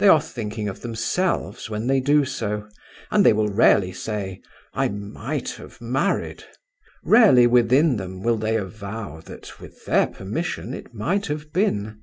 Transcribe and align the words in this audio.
They 0.00 0.08
are 0.08 0.20
thinking 0.20 0.68
of 0.68 0.80
themselves 0.80 1.70
when 1.70 1.86
they 1.86 2.00
do 2.00 2.24
so, 2.24 2.68
and 3.12 3.24
they 3.24 3.32
will 3.32 3.46
rarely 3.46 3.92
say, 3.92 4.42
"I 4.74 4.88
might 4.88 5.50
have 5.58 5.80
married;" 5.80 6.42
rarely 7.04 7.46
within 7.46 7.96
them 7.96 8.20
will 8.20 8.36
they 8.36 8.56
avow 8.56 9.20
that, 9.26 9.60
with 9.60 9.84
their 9.84 10.08
permission, 10.08 10.74
it 10.74 10.92
might 10.92 11.26
have 11.26 11.52
been. 11.52 12.02